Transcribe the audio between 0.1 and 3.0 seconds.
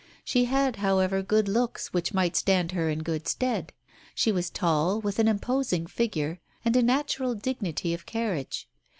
She had however good looks which might stand her